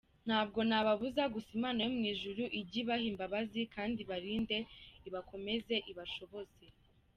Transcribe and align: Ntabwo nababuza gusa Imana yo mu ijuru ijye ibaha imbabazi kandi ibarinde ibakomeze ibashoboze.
Ntabwo 0.27 0.59
nababuza 0.69 1.23
gusa 1.33 1.49
Imana 1.57 1.79
yo 1.85 1.91
mu 1.95 2.03
ijuru 2.13 2.43
ijye 2.59 2.77
ibaha 2.83 3.05
imbabazi 3.11 3.61
kandi 3.75 3.97
ibarinde 4.01 4.57
ibakomeze 5.07 5.75
ibashoboze. 5.91 6.65